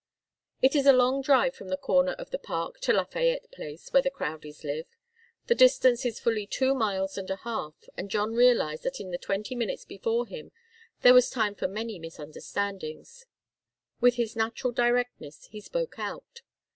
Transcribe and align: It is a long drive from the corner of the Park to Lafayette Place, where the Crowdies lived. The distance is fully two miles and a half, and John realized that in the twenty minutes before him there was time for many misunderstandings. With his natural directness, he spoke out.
It 0.63 0.75
is 0.75 0.87
a 0.87 0.93
long 0.93 1.21
drive 1.21 1.53
from 1.53 1.67
the 1.69 1.77
corner 1.77 2.13
of 2.13 2.31
the 2.31 2.39
Park 2.39 2.79
to 2.79 2.91
Lafayette 2.91 3.51
Place, 3.51 3.93
where 3.93 4.01
the 4.01 4.09
Crowdies 4.09 4.63
lived. 4.63 4.89
The 5.45 5.53
distance 5.53 6.07
is 6.07 6.19
fully 6.19 6.47
two 6.47 6.73
miles 6.73 7.19
and 7.19 7.29
a 7.29 7.35
half, 7.35 7.75
and 7.95 8.09
John 8.09 8.33
realized 8.33 8.81
that 8.81 8.99
in 8.99 9.11
the 9.11 9.19
twenty 9.19 9.53
minutes 9.53 9.85
before 9.85 10.25
him 10.25 10.51
there 11.03 11.13
was 11.13 11.29
time 11.29 11.53
for 11.53 11.67
many 11.67 11.99
misunderstandings. 11.99 13.27
With 13.99 14.15
his 14.15 14.35
natural 14.35 14.73
directness, 14.73 15.45
he 15.51 15.61
spoke 15.61 15.99
out. 15.99 16.41